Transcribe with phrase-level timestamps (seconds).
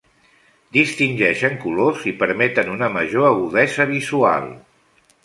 [0.77, 4.49] Distingeixen colors i permeten una major agudesa visual.